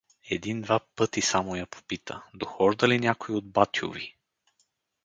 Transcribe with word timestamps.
Един-два 0.29 0.79
пъти 0.95 1.21
само 1.21 1.55
я 1.55 1.65
попита:— 1.65 2.23
Дохожда 2.33 2.87
ли 2.87 2.99
някой 2.99 3.35
от 3.35 3.51
батюви? 3.51 4.15